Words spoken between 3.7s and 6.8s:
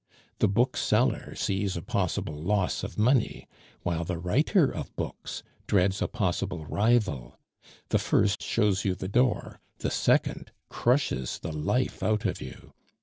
while the writer of books dreads a possible